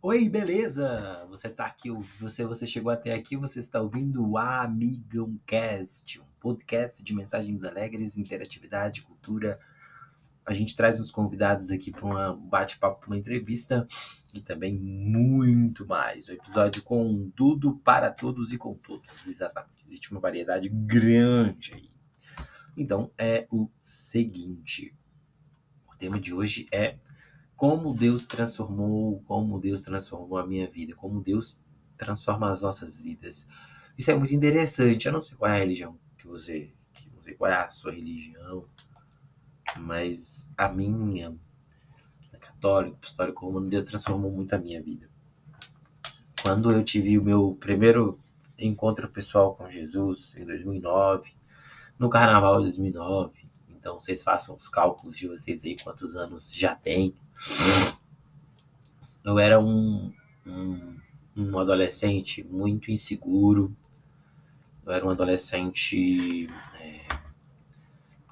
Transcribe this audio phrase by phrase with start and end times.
[0.00, 1.26] Oi, beleza?
[1.28, 6.24] Você tá aqui, você, você chegou até aqui, você está ouvindo o Amigão Cast, um
[6.38, 9.58] podcast de mensagens alegres, interatividade, cultura.
[10.46, 13.88] A gente traz uns convidados aqui para um bate-papo, uma entrevista
[14.32, 16.28] e também muito mais.
[16.28, 19.82] O episódio com tudo para todos e com todos, exatamente.
[19.84, 21.90] Existe uma variedade grande aí.
[22.76, 24.94] Então é o seguinte:
[25.92, 26.98] o tema de hoje é
[27.58, 31.58] como Deus transformou, como Deus transformou a minha vida, como Deus
[31.96, 33.48] transforma as nossas vidas.
[33.98, 35.06] Isso é muito interessante.
[35.06, 37.90] Eu não sei qual é a religião que você, que você qual é a sua
[37.90, 38.64] religião,
[39.76, 41.36] mas a minha,
[42.32, 45.10] a católica, apostólica romana, Deus transformou muito a minha vida.
[46.40, 48.20] Quando eu tive o meu primeiro
[48.56, 51.32] encontro pessoal com Jesus em 2009,
[51.98, 56.76] no carnaval de 2009, então vocês façam os cálculos de vocês aí, quantos anos já
[56.76, 57.16] tem.
[59.24, 60.12] Eu era um,
[60.46, 60.96] um,
[61.36, 63.74] um adolescente muito inseguro.
[64.84, 66.48] Eu era um adolescente
[66.80, 67.04] é,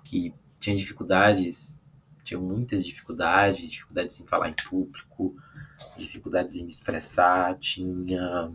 [0.04, 1.80] que tinha dificuldades,
[2.24, 5.36] tinha muitas dificuldades, dificuldades em falar em público,
[5.96, 8.50] dificuldades em me expressar, tinha.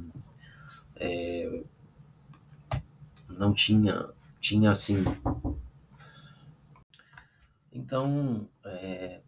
[0.96, 1.62] É,
[3.30, 4.10] não tinha.
[4.40, 5.04] Tinha assim
[7.72, 9.22] então, é,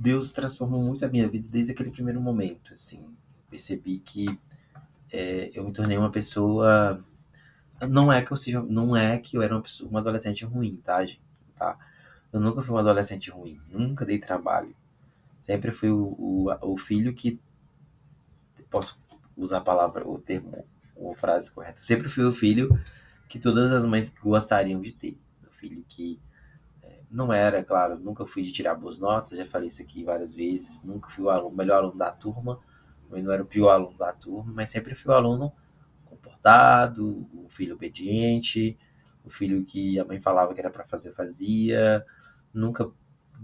[0.00, 2.72] Deus transformou muito a minha vida desde aquele primeiro momento.
[2.72, 3.04] Assim,
[3.50, 4.38] percebi que
[5.12, 7.04] é, eu me tornei uma pessoa.
[7.88, 10.76] Não é que eu seja, não é que eu era uma, pessoa, uma adolescente ruim,
[10.82, 11.20] tá, gente?
[11.54, 11.78] Tá?
[12.32, 14.74] Eu nunca fui uma adolescente ruim, nunca dei trabalho.
[15.40, 17.38] Sempre fui o, o, o filho que
[18.70, 18.98] posso
[19.36, 20.64] usar a palavra, o termo,
[21.10, 21.80] a frase correta.
[21.80, 22.78] Sempre fui o filho
[23.28, 25.18] que todas as mães gostariam de ter
[25.60, 26.18] filho que
[27.10, 30.82] não era, claro, nunca fui de tirar boas notas, já falei isso aqui várias vezes,
[30.84, 32.60] nunca fui o aluno, melhor aluno da turma,
[33.10, 35.52] eu não era o pior aluno da turma, mas sempre fui o aluno
[36.04, 38.78] comportado, o filho obediente,
[39.24, 42.06] o filho que a mãe falava que era para fazer, fazia,
[42.54, 42.88] nunca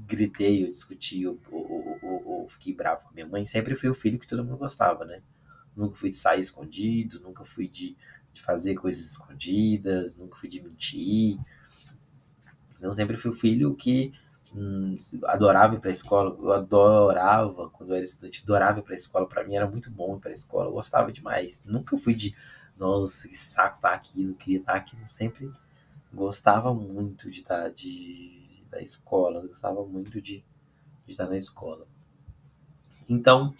[0.07, 3.95] gritei ou discuti ou, ou, ou, ou, fiquei bravo com minha mãe, sempre fui o
[3.95, 5.23] filho que todo mundo gostava, né?
[5.75, 7.97] Nunca fui de sair escondido, nunca fui de,
[8.33, 11.39] de fazer coisas escondidas, nunca fui de mentir,
[12.81, 14.13] eu sempre fui o filho que
[14.55, 16.37] hum, adorava ir para a escola.
[16.39, 19.27] Eu adorava, quando eu era estudante, adorava ir para a escola.
[19.27, 20.69] Para mim era muito bom ir para a escola.
[20.69, 21.63] Eu gostava demais.
[21.65, 22.35] Nunca fui de,
[22.77, 24.97] nossa, que saco tá aqui, não queria estar tá aqui.
[25.01, 25.51] Eu sempre
[26.13, 29.41] gostava muito de estar tá, de, da escola.
[29.41, 30.45] Eu gostava muito de,
[31.07, 31.87] de estar na escola.
[33.09, 33.55] Então,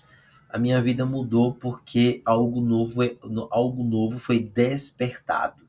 [0.49, 3.17] a minha vida mudou porque algo novo, é,
[3.51, 5.66] algo novo foi despertado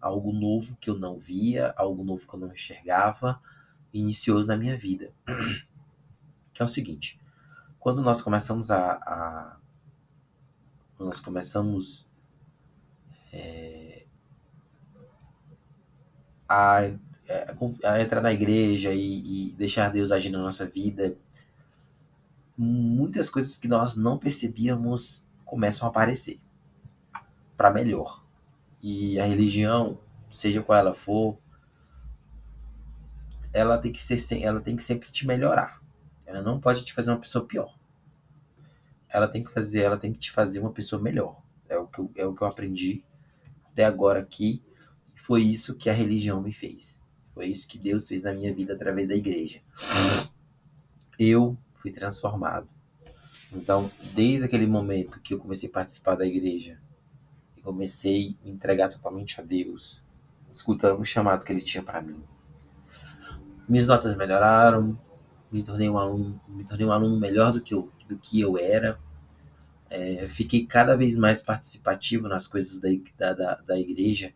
[0.00, 3.40] algo novo que eu não via, algo novo que eu não enxergava,
[3.92, 5.12] iniciou na minha vida.
[6.52, 7.18] Que é o seguinte:
[7.78, 8.92] quando nós começamos a.
[8.94, 9.56] a
[10.98, 12.06] nós começamos
[13.32, 14.04] é,
[16.46, 16.82] a,
[17.26, 21.16] é, a, entrar na igreja e, e deixar Deus agir na nossa vida,
[22.58, 26.38] muitas coisas que nós não percebíamos começam a aparecer
[27.56, 28.22] para melhor.
[28.82, 29.98] E a religião,
[30.32, 31.38] seja qual ela for,
[33.52, 35.80] ela tem que ser, ela tem que sempre te melhorar.
[36.24, 37.76] Ela não pode te fazer uma pessoa pior.
[39.08, 41.42] Ela tem que fazer, ela tem que te fazer uma pessoa melhor.
[41.68, 43.04] É o que eu, é o que eu aprendi
[43.72, 44.62] até agora aqui.
[45.16, 47.04] Foi isso que a religião me fez.
[47.34, 49.60] Foi isso que Deus fez na minha vida através da igreja.
[51.18, 52.68] Eu fui transformado.
[53.52, 56.80] Então, desde aquele momento que eu comecei a participar da igreja,
[57.60, 60.02] e comecei a entregar totalmente a Deus,
[60.50, 62.22] escutando o chamado que Ele tinha para mim.
[63.68, 64.98] Minhas notas melhoraram,
[65.52, 68.58] me tornei um aluno, me tornei um aluno melhor do que eu, do que eu
[68.58, 68.98] era.
[69.88, 74.32] É, fiquei cada vez mais participativo nas coisas da, da, da igreja,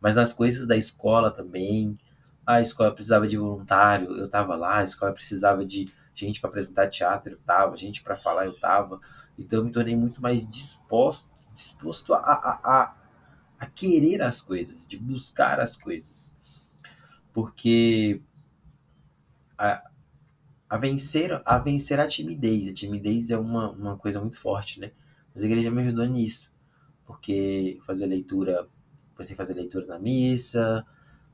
[0.00, 1.98] mas nas coisas da escola também.
[2.46, 4.78] A escola precisava de voluntário, eu estava lá.
[4.78, 7.76] A escola precisava de gente para apresentar teatro, eu estava.
[7.76, 9.00] Gente para falar, eu estava.
[9.36, 12.96] Então eu me tornei muito mais disposto disposto a, a, a,
[13.58, 16.34] a querer as coisas, de buscar as coisas.
[17.32, 18.20] Porque
[19.58, 19.82] a,
[20.68, 22.68] a vencer a vencer a timidez.
[22.70, 24.92] A timidez é uma, uma coisa muito forte, né?
[25.34, 26.52] Mas a igreja me ajudou nisso.
[27.06, 28.68] Porque fazer leitura,
[29.14, 30.84] comecei fazer leitura na missa,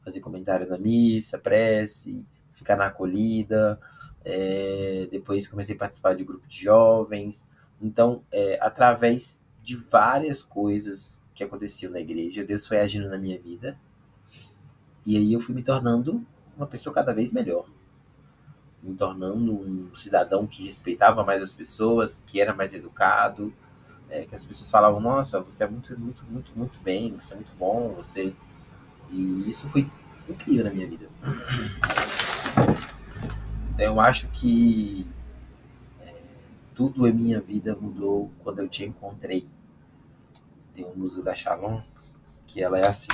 [0.04, 3.80] fazer comentário na missa, prece, ficar na acolhida.
[4.24, 7.48] É, depois comecei a participar de grupo de jovens.
[7.80, 12.44] Então, é, através de várias coisas que aconteciam na igreja.
[12.44, 13.78] Deus foi agindo na minha vida.
[15.04, 16.24] E aí eu fui me tornando
[16.56, 17.66] uma pessoa cada vez melhor.
[18.82, 23.52] me tornando um cidadão que respeitava mais as pessoas, que era mais educado,
[24.10, 27.36] é, que as pessoas falavam, nossa, você é muito, muito, muito, muito bem, você é
[27.36, 28.34] muito bom, você.
[29.10, 29.88] E isso foi
[30.28, 31.08] incrível na minha vida.
[33.72, 35.06] Então eu acho que
[36.74, 39.48] tudo em minha vida mudou quando eu te encontrei.
[40.74, 41.82] Tem uma música da Shalom
[42.46, 43.08] que ela é assim.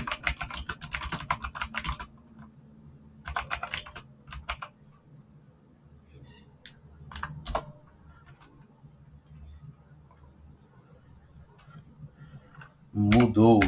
[12.92, 13.60] Mudou.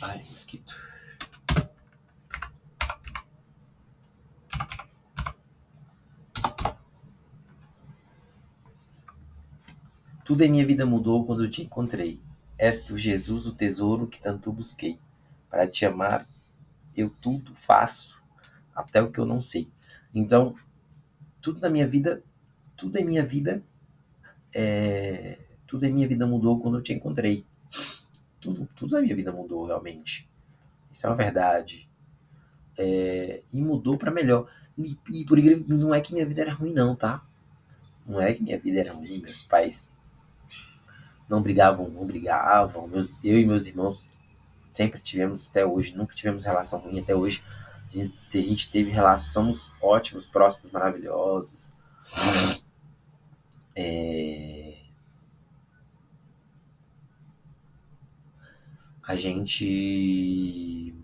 [0.00, 0.74] Ai, mosquito.
[10.32, 12.18] Tudo em minha vida mudou quando eu te encontrei.
[12.56, 14.98] És tu, Jesus, o tesouro que tanto busquei.
[15.50, 16.26] Para te amar,
[16.96, 18.18] eu tudo faço,
[18.74, 19.68] até o que eu não sei.
[20.14, 20.54] Então,
[21.42, 22.22] tudo na minha vida,
[22.78, 23.62] tudo em minha vida
[24.54, 27.44] é, tudo em minha vida mudou quando eu te encontrei.
[28.40, 30.26] Tudo, tudo na minha vida mudou realmente.
[30.90, 31.86] Isso é uma verdade.
[32.78, 34.50] É, e mudou para melhor.
[34.78, 37.22] E, e por incrível, não é que minha vida era ruim, não, tá?
[38.06, 39.20] Não é que minha vida era ruim.
[39.20, 39.92] Meus pais
[41.28, 42.86] não brigavam, não brigavam.
[42.86, 44.08] Meus, eu e meus irmãos
[44.70, 47.42] sempre tivemos, até hoje, nunca tivemos relação ruim até hoje.
[47.88, 51.72] A gente, a gente teve relação, somos ótimos, próximos, maravilhosos.
[53.74, 54.76] É,
[59.02, 60.94] a gente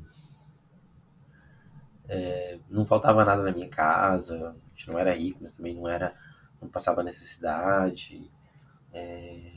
[2.09, 5.89] é, não faltava nada na minha casa, a gente não era rico, mas também não
[5.89, 6.15] era,
[6.61, 8.31] não passava necessidade,
[8.93, 9.48] é,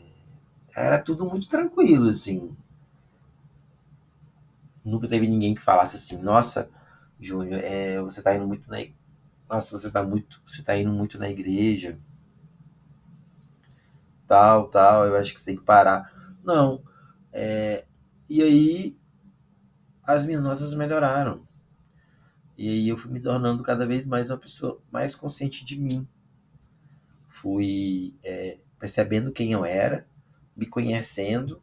[0.75, 2.51] era tudo muito tranquilo, assim.
[4.83, 6.69] Nunca teve ninguém que falasse assim, nossa,
[7.19, 8.77] Júnior, é, você tá indo muito na
[9.49, 11.99] nossa, você tá muito, você tá indo muito na igreja,
[14.27, 16.09] tal, tal, eu acho que você tem que parar.
[16.41, 16.81] Não,
[17.33, 17.85] é,
[18.29, 18.97] e aí
[20.03, 21.45] as minhas notas melhoraram.
[22.57, 26.07] E aí eu fui me tornando cada vez mais uma pessoa mais consciente de mim.
[27.27, 30.07] Fui é, percebendo quem eu era,
[30.55, 31.61] me conhecendo,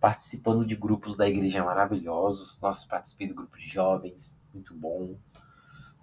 [0.00, 2.58] participando de grupos da igreja maravilhosos.
[2.60, 5.14] Nossa, participei do grupo de jovens, muito bom.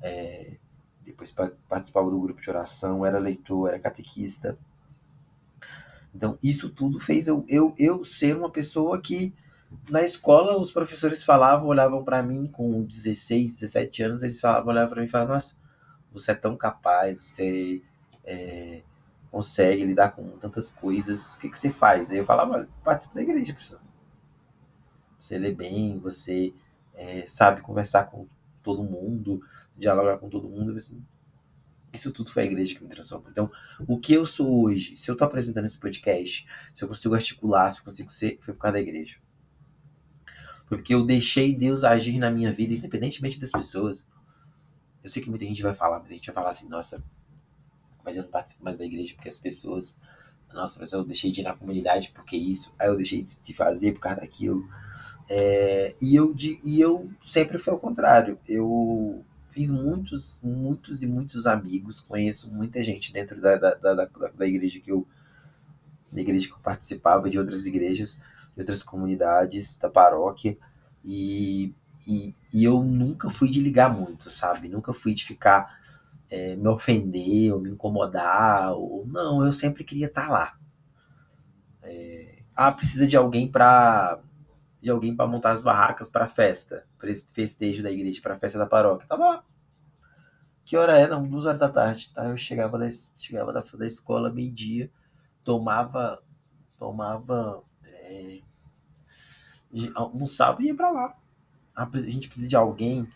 [0.01, 0.57] É,
[1.05, 1.33] depois
[1.67, 4.57] participava do grupo de oração, era leitor, era catequista.
[6.13, 9.33] Então, isso tudo fez eu, eu, eu ser uma pessoa que
[9.89, 14.89] na escola, os professores falavam, olhavam para mim com 16, 17 anos, eles falavam, olhavam
[14.89, 15.55] para mim e falavam, nossa,
[16.11, 17.81] você é tão capaz, você
[18.23, 18.81] é,
[19.31, 22.09] consegue lidar com tantas coisas, o que, que você faz?
[22.09, 23.81] Aí eu falava, olha, participa da igreja, professor.
[25.19, 26.53] Você lê bem, você
[26.93, 28.27] é, sabe conversar com
[28.63, 29.41] todo mundo,
[29.75, 30.77] dialogar com todo mundo.
[30.77, 31.03] Assim,
[31.93, 33.29] isso tudo foi a igreja que me transformou.
[33.29, 33.51] Então,
[33.87, 37.71] o que eu sou hoje, se eu estou apresentando esse podcast, se eu consigo articular,
[37.71, 39.17] se eu consigo ser, foi por causa da igreja.
[40.67, 44.03] Porque eu deixei Deus agir na minha vida, independentemente das pessoas.
[45.03, 47.03] Eu sei que muita gente vai falar, mas a gente vai falar assim, nossa,
[48.07, 49.99] mas eu não participo mais da igreja porque as pessoas.
[50.53, 53.91] Nossa, mas eu deixei de ir na comunidade porque isso, aí eu deixei de fazer
[53.91, 54.65] por causa daquilo.
[55.29, 58.39] É, e, eu, de, e eu sempre foi ao contrário.
[58.47, 64.47] Eu fiz muitos, muitos e muitos amigos, conheço muita gente dentro da, da, da, da
[64.47, 65.05] igreja que eu
[66.09, 68.17] da igreja que eu participava, de outras igrejas
[68.55, 70.57] de outras comunidades da paróquia
[71.03, 71.73] e,
[72.07, 74.69] e, e, eu nunca fui de ligar muito, sabe?
[74.69, 75.77] Nunca fui de ficar
[76.29, 80.57] é, me ofender ou me incomodar, ou não, eu sempre queria estar lá.
[81.81, 84.19] É, ah, precisa de alguém para
[84.81, 88.59] de alguém para montar as barracas para festa, para esse festejo da igreja, para festa
[88.59, 89.07] da paróquia.
[89.07, 89.43] Tava lá.
[90.63, 91.17] Que hora era?
[91.17, 92.25] Duas horas da tarde, tá?
[92.25, 94.91] Eu chegava da, chegava da, da escola meio-dia,
[95.43, 96.21] tomava
[96.77, 98.39] tomava é,
[99.95, 101.17] almoçava e ia para lá.
[101.75, 103.07] A gente precisa de alguém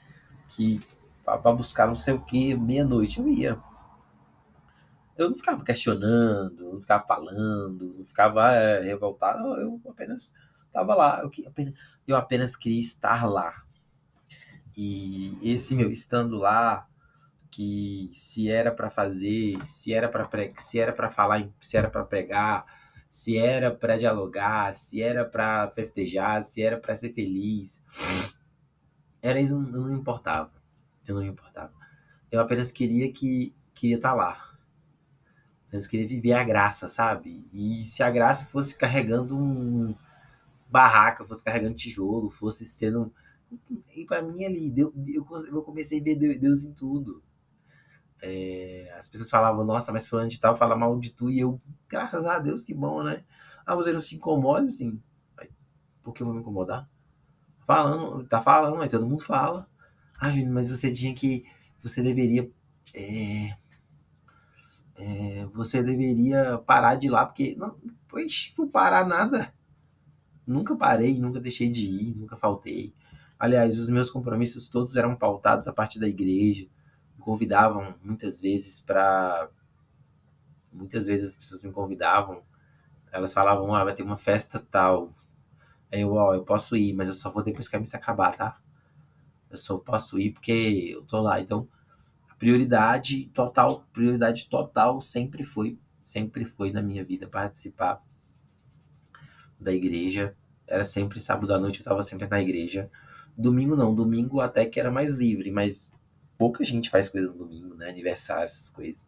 [0.49, 0.81] que
[1.37, 3.59] para buscar não sei o que, meia-noite eu ia.
[5.17, 10.33] Eu não ficava questionando, não ficava falando, não ficava é, revoltado, eu apenas
[10.65, 11.73] estava lá, eu apenas,
[12.07, 13.63] eu apenas queria estar lá.
[14.75, 16.87] E esse meu estando lá,
[17.51, 20.27] que se era para fazer, se era para
[20.59, 22.65] se era para falar, se era para pregar,
[23.09, 27.81] se era para dialogar, se era para festejar, se era para ser feliz.
[29.21, 30.60] Era isso, não, não importava.
[31.11, 31.73] Eu não me importava.
[32.31, 34.51] Eu apenas queria que queria estar tá lá.
[35.71, 37.47] Eu queria viver a graça, sabe?
[37.53, 39.95] E se a graça fosse carregando um
[40.69, 43.13] barraca, fosse carregando tijolo, fosse sendo
[43.93, 44.73] e para mim ali,
[45.13, 47.21] eu comecei a ver Deus em tudo.
[48.21, 51.59] é, as pessoas falavam, nossa, mas fulano de tal fala mal de tu, e eu,
[51.89, 53.23] graças a Deus, que bom, né?
[53.65, 55.01] Ah, você não se incomoda, assim,
[56.03, 56.87] por que eu vou me incomodar?
[57.65, 59.67] Falando, tá falando, aí todo mundo fala.
[60.21, 61.45] Ah, Júnior, mas você tinha que,
[61.83, 62.49] você deveria,
[62.93, 63.57] é,
[64.95, 67.75] é, você deveria parar de ir lá, porque, não,
[68.07, 69.53] pois, não parar nada.
[70.47, 72.93] Nunca parei, nunca deixei de ir, nunca faltei.
[73.39, 76.67] Aliás, os meus compromissos todos eram pautados a partir da igreja.
[77.17, 79.49] Me convidavam muitas vezes para.
[80.71, 82.41] Muitas vezes as pessoas me convidavam.
[83.11, 85.13] Elas falavam, ah, vai ter uma festa tal.
[85.91, 88.35] Aí eu, ó, eu posso ir, mas eu só vou depois que a missa acabar,
[88.37, 88.59] tá?
[89.51, 91.41] Eu só posso ir porque eu tô lá.
[91.41, 91.67] Então,
[92.29, 98.01] a prioridade total, prioridade total sempre foi, sempre foi na minha vida participar
[99.59, 100.35] da igreja.
[100.65, 102.89] Era sempre sábado à noite, eu tava sempre na igreja.
[103.37, 105.91] Domingo não, domingo até que era mais livre, mas
[106.37, 107.89] pouca gente faz coisa no domingo, né?
[107.89, 109.07] Aniversário, essas coisas.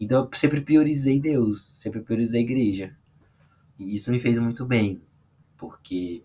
[0.00, 2.96] Então eu sempre priorizei Deus, sempre priorizei a igreja.
[3.78, 5.02] E isso me fez muito bem,
[5.56, 6.22] porque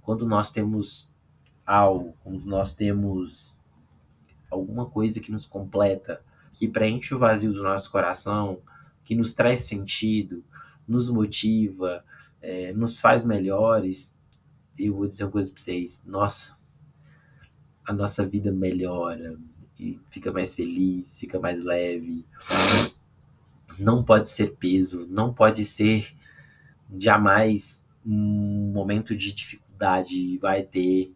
[0.00, 1.09] quando nós temos
[1.66, 3.54] algo, quando nós temos
[4.50, 8.60] alguma coisa que nos completa, que preenche o vazio do nosso coração,
[9.04, 10.44] que nos traz sentido,
[10.86, 12.04] nos motiva,
[12.42, 14.16] é, nos faz melhores,
[14.78, 16.56] eu vou dizer uma coisa para vocês, nossa,
[17.84, 19.38] a nossa vida melhora
[19.78, 22.24] e fica mais feliz, fica mais leve.
[23.78, 26.14] Não pode ser peso, não pode ser
[26.98, 31.12] jamais um momento de dificuldade vai ter.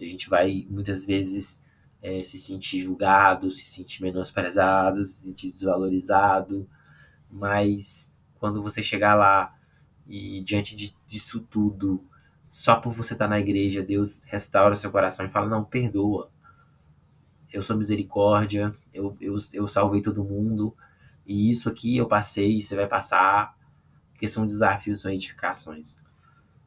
[0.00, 1.62] A gente vai muitas vezes
[2.00, 6.68] é, se sentir julgado, se sentir menosprezado, se sentir desvalorizado,
[7.30, 9.54] mas quando você chegar lá
[10.06, 12.02] e diante de, disso tudo
[12.48, 16.30] só por você estar na igreja, Deus restaura seu coração e fala: Não, perdoa.
[17.52, 20.74] Eu sou misericórdia, eu, eu, eu salvei todo mundo,
[21.26, 23.56] e isso aqui eu passei, você vai passar,
[24.12, 25.98] porque são desafios, são edificações.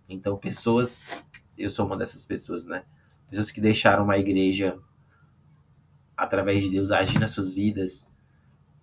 [0.09, 1.07] Então, pessoas,
[1.57, 2.83] eu sou uma dessas pessoas, né?
[3.31, 4.77] Pessoas que deixaram uma igreja
[6.17, 8.09] através de Deus agir nas suas vidas,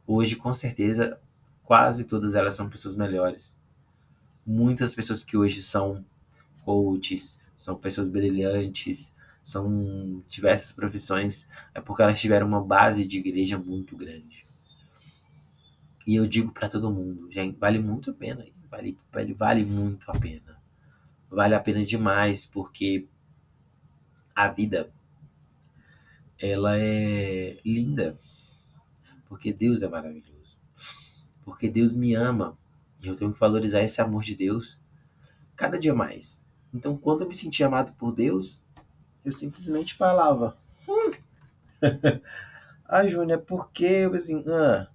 [0.07, 1.21] hoje, com certeza,
[1.63, 3.55] quase todas elas são pessoas melhores.
[4.47, 6.03] Muitas pessoas que hoje são
[6.65, 9.15] coaches, são pessoas brilhantes,
[9.45, 14.47] são diversas profissões, é porque elas tiveram uma base de igreja muito grande.
[16.07, 20.11] E eu digo para todo mundo, gente, vale muito a pena, vale, vale, vale muito
[20.11, 20.57] a pena.
[21.31, 23.07] Vale a pena demais, porque
[24.39, 24.89] a vida
[26.39, 28.17] ela é linda.
[29.29, 30.57] Porque Deus é maravilhoso.
[31.45, 32.57] Porque Deus me ama.
[33.03, 34.81] E eu tenho que valorizar esse amor de Deus
[35.57, 36.47] cada dia mais.
[36.73, 38.65] Então, quando eu me sentia amado por Deus,
[39.25, 40.57] eu simplesmente falava.
[40.89, 41.15] Hum.
[42.87, 44.87] ah, Júnior, é porque eu assim, ah.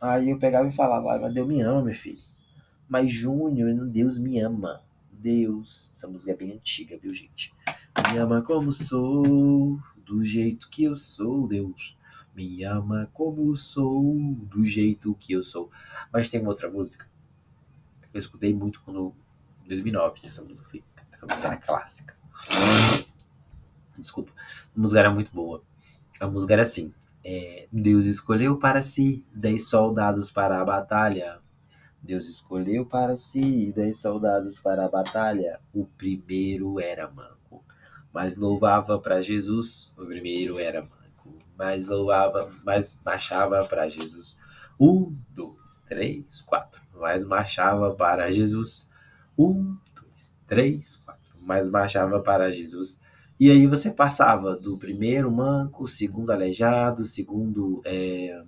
[0.00, 2.22] Aí eu pegava e falava, ah, mas Deus me ama, meu filho.
[2.88, 4.82] Mas Júnior, Deus me ama.
[5.12, 7.54] Deus, essa música é bem antiga, viu, gente?
[8.12, 11.96] Me ama como sou, do jeito que eu sou, Deus.
[12.34, 15.70] Me ama como sou, do jeito que eu sou.
[16.12, 17.06] Mas tem uma outra música
[18.10, 19.14] que eu escutei muito quando
[19.66, 22.16] 2009, essa música foi, essa música era clássica.
[23.96, 24.32] Desculpa.
[24.76, 25.62] A música era muito boa.
[26.18, 26.92] A música era assim:
[27.24, 31.40] é, Deus escolheu para si dez soldados para a batalha.
[32.00, 35.60] Deus escolheu para si dez soldados para a batalha.
[35.74, 37.57] O primeiro era manco,
[38.18, 39.94] mas louvava para Jesus.
[39.96, 44.36] O primeiro era manco, mas louvava, mas marchava para Jesus.
[44.78, 46.82] Um, dois, três, quatro.
[46.96, 48.90] Mas marchava para Jesus.
[49.38, 51.36] Um, dois, três, quatro.
[51.40, 53.00] Mas baixava para Jesus.
[53.38, 58.42] E aí você passava do primeiro manco, segundo aleijado, segundo é,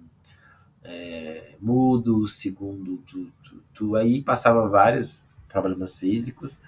[0.83, 6.61] é, mudo, segundo tu, tu, tu, aí passava vários problemas físicos.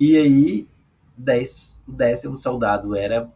[0.00, 0.66] E aí
[1.20, 3.30] dez, o décimo soldado era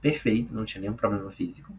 [0.00, 1.72] perfeito, não tinha nenhum problema físico.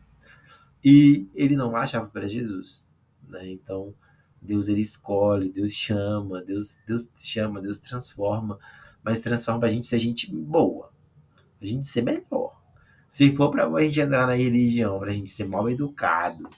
[0.83, 2.93] E ele não achava para Jesus.
[3.27, 3.51] Né?
[3.51, 3.93] Então
[4.41, 8.59] Deus ele escolhe, Deus chama, Deus, Deus chama, Deus transforma,
[9.03, 10.91] mas transforma a gente ser gente boa,
[11.61, 12.59] a gente ser melhor.
[13.09, 16.49] Se for para a gente entrar na religião, para a gente ser mal educado,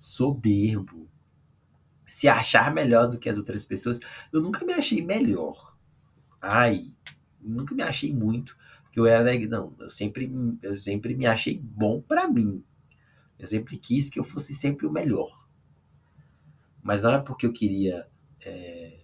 [0.00, 1.08] soberbo,
[2.06, 3.98] se achar melhor do que as outras pessoas,
[4.32, 5.76] eu nunca me achei melhor.
[6.40, 6.86] Ai,
[7.48, 10.30] nunca me achei muito, porque eu era não, eu sempre
[10.62, 12.62] eu sempre me achei bom para mim.
[13.38, 15.46] Eu sempre quis que eu fosse sempre o melhor.
[16.82, 18.06] Mas não é porque eu queria
[18.40, 18.98] é,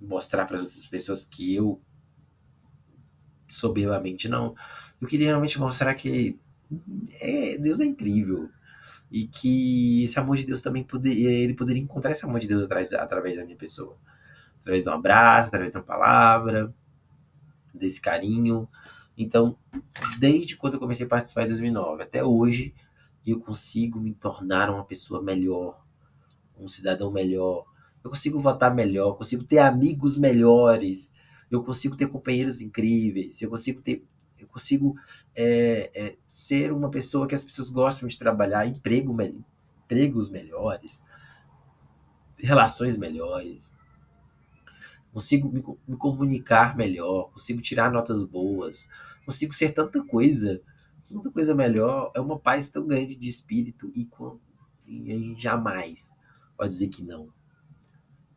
[0.00, 1.80] mostrar para as outras pessoas que eu
[3.48, 4.54] soberbamente, não.
[5.00, 6.38] Eu queria realmente mostrar que
[7.20, 8.50] é, Deus é incrível.
[9.10, 12.64] e que esse amor de Deus também poderia, ele poderia encontrar esse amor de Deus
[12.64, 13.96] através, através da minha pessoa.
[14.62, 16.74] Através de um abraço, através de uma palavra,
[17.74, 18.68] desse carinho.
[19.16, 19.56] Então,
[20.18, 22.74] desde quando eu comecei a participar em 2009 até hoje,
[23.26, 25.82] eu consigo me tornar uma pessoa melhor,
[26.58, 27.64] um cidadão melhor.
[28.02, 31.14] Eu consigo votar melhor, consigo ter amigos melhores,
[31.50, 34.04] eu consigo ter companheiros incríveis, eu consigo ter
[34.36, 34.94] eu consigo
[35.34, 39.16] é, é, ser uma pessoa que as pessoas gostam de trabalhar, emprego,
[39.84, 41.02] empregos melhores,
[42.36, 43.72] relações melhores,
[45.14, 48.88] consigo me, me, comunicar melhor, consigo tirar notas boas,
[49.24, 50.60] consigo ser tanta coisa,
[51.08, 54.08] tanta coisa melhor, é uma paz tão grande de espírito e,
[54.86, 56.12] e a gente jamais
[56.56, 57.28] pode dizer que não.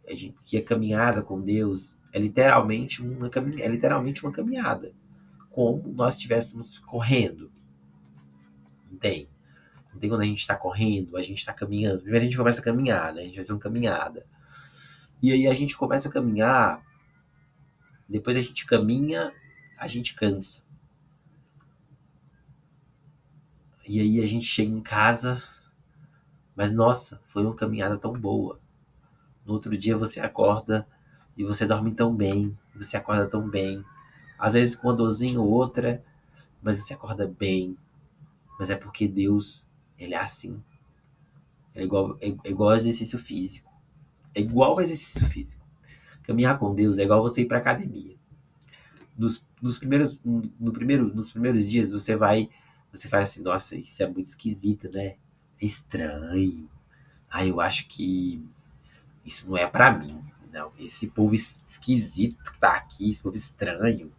[0.07, 4.93] A gente, que a caminhada com Deus é literalmente uma, é literalmente uma caminhada
[5.49, 7.51] como nós estivéssemos correndo.
[8.89, 9.27] Não tem.
[9.91, 12.01] Não tem quando a gente está correndo, a gente está caminhando.
[12.01, 13.21] Primeiro a gente começa a caminhar, né?
[13.21, 14.27] A gente vai fazer uma caminhada.
[15.21, 16.83] E aí a gente começa a caminhar,
[18.07, 19.33] depois a gente caminha,
[19.77, 20.63] a gente cansa.
[23.87, 25.41] E aí a gente chega em casa,
[26.55, 28.59] mas nossa, foi uma caminhada tão boa.
[29.45, 30.87] No outro dia você acorda
[31.37, 33.83] e você dorme tão bem, você acorda tão bem,
[34.37, 36.03] às vezes com uma dorzinha ou outra,
[36.61, 37.77] mas você acorda bem.
[38.59, 39.65] Mas é porque Deus,
[39.97, 40.61] ele é assim.
[41.73, 43.66] É igual, é, é igual exercício físico.
[44.37, 45.65] É igual exercício físico.
[46.21, 48.15] Caminhar com Deus é igual você ir para academia.
[49.17, 52.47] Nos, nos, primeiros, no primeiro, nos primeiros dias você vai,
[52.91, 55.15] você fala assim, nossa, isso é muito esquisito, né?
[55.59, 56.69] É estranho.
[57.27, 58.45] Ah, eu acho que
[59.25, 60.23] isso não é para mim.
[60.53, 64.11] Não, esse povo esquisito que tá aqui, esse povo estranho.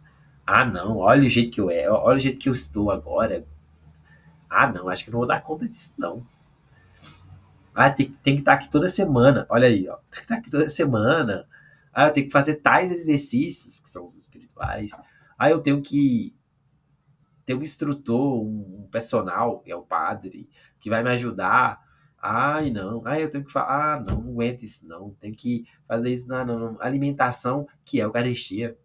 [0.45, 3.47] Ah, não, olha o jeito que eu é, olha o jeito que eu estou agora.
[4.49, 6.27] Ah, não, acho que não vou dar conta disso, não.
[7.81, 9.45] Ah, tem, tem que estar aqui toda semana.
[9.47, 9.95] Olha aí, ó.
[10.11, 11.47] Tem que estar aqui toda semana.
[11.93, 14.91] Ah, eu tenho que fazer tais exercícios, que são os espirituais.
[15.37, 16.35] Ah, eu tenho que
[17.45, 21.81] ter um instrutor, um, personal, que é o padre, que vai me ajudar.
[22.21, 23.01] Ai, não.
[23.05, 23.93] Ah, eu tenho que falar.
[23.93, 25.11] Ah, não, não aguento isso, não.
[25.11, 26.43] Tenho que fazer isso na,
[26.81, 28.77] alimentação, que é Eucaristia.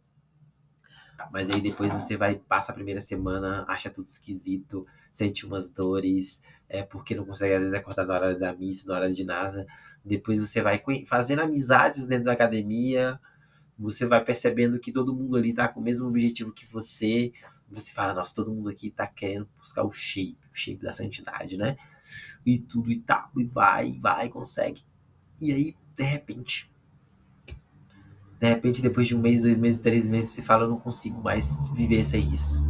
[1.33, 6.42] Mas aí depois você vai, passa a primeira semana, acha tudo esquisito, sente umas dores,
[6.68, 9.64] é porque não consegue às vezes acordar na hora da missa, na hora de nada.
[10.05, 13.20] Depois você vai fazendo amizades dentro da academia,
[13.79, 17.33] você vai percebendo que todo mundo ali tá com o mesmo objetivo que você.
[17.70, 21.57] Você fala, nossa, todo mundo aqui tá querendo buscar o shape, o shape da santidade,
[21.57, 21.77] né?
[22.44, 24.83] E tudo e tal, e vai, vai, consegue.
[25.40, 26.68] E aí, de repente,
[28.40, 31.22] de repente, depois de um mês, dois meses, três meses, você fala, eu não consigo
[31.22, 32.61] mais viver sem isso.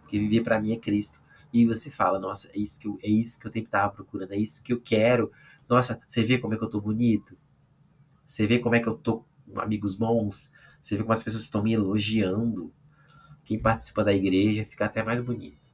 [0.00, 1.22] Porque viver para mim é Cristo.
[1.52, 4.32] E você fala, nossa, é isso que eu, é isso que eu sempre tava procurando,
[4.32, 5.30] é isso que eu quero.
[5.68, 7.36] Nossa, você vê como é que eu tô bonito?
[8.26, 10.50] Você vê como é que eu tô com amigos bons?
[10.80, 12.72] Você vê como as pessoas estão me elogiando?
[13.44, 15.70] Quem participa da igreja fica até mais bonito.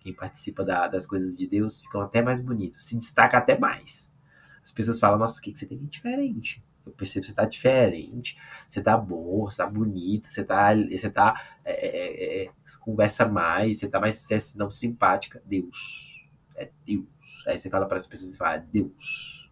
[0.00, 2.82] Quem participa da, das coisas de Deus fica até mais bonito.
[2.82, 4.14] Se destaca até mais.
[4.62, 6.62] As pessoas falam, nossa, o que, que você tem de diferente?
[6.84, 8.36] Eu percebo que você tá diferente,
[8.68, 10.74] você tá boa, você tá bonita, você tá.
[10.74, 11.58] Você tá.
[11.64, 15.42] É, é, é, conversa mais, você tá mais você é, não simpática.
[15.44, 16.28] Deus.
[16.56, 17.06] É Deus.
[17.46, 19.50] Aí você fala para as pessoas e fala, Deus.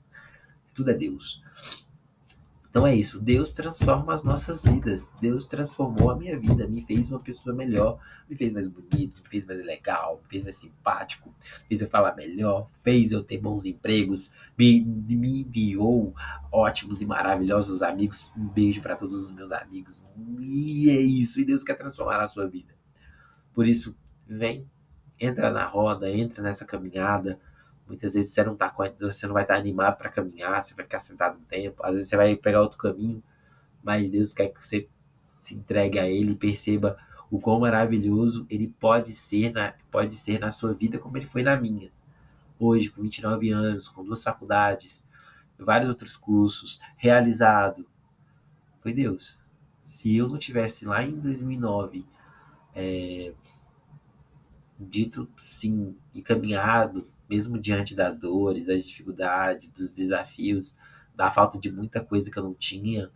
[0.74, 1.42] Tudo é Deus.
[2.78, 3.18] Então é isso.
[3.18, 5.12] Deus transforma as nossas vidas.
[5.20, 7.98] Deus transformou a minha vida, me fez uma pessoa melhor,
[8.30, 11.34] me fez mais bonito, me fez mais legal, me fez mais simpático,
[11.66, 16.14] fez eu falar melhor, fez eu ter bons empregos, me, me enviou
[16.52, 18.32] ótimos e maravilhosos amigos.
[18.36, 20.00] Um beijo para todos os meus amigos.
[20.38, 21.40] E é isso.
[21.40, 22.72] E Deus quer transformar a sua vida.
[23.54, 24.70] Por isso, vem,
[25.18, 27.40] entra na roda, entra nessa caminhada
[27.88, 31.00] Muitas vezes você não, tá, você não vai estar animado para caminhar, você vai ficar
[31.00, 33.22] sentado um tempo, às vezes você vai pegar outro caminho,
[33.82, 36.98] mas Deus quer que você se entregue a Ele e perceba
[37.30, 41.42] o quão maravilhoso Ele pode ser, na, pode ser na sua vida como Ele foi
[41.42, 41.90] na minha.
[42.60, 45.08] Hoje, com 29 anos, com duas faculdades,
[45.58, 47.86] vários outros cursos, realizado.
[48.80, 49.40] Foi Deus.
[49.82, 52.04] Se eu não tivesse lá em 2009
[52.74, 53.32] é,
[54.78, 60.76] dito sim e caminhado mesmo diante das dores, das dificuldades, dos desafios,
[61.14, 63.10] da falta de muita coisa que eu não tinha,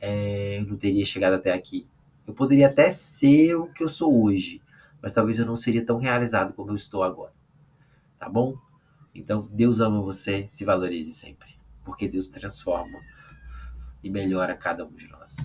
[0.00, 1.86] é, eu não teria chegado até aqui.
[2.26, 4.60] Eu poderia até ser o que eu sou hoje,
[5.00, 7.32] mas talvez eu não seria tão realizado como eu estou agora.
[8.18, 8.56] Tá bom?
[9.14, 12.98] Então, Deus ama você, se valorize sempre, porque Deus transforma
[14.02, 15.36] e melhora cada um de nós.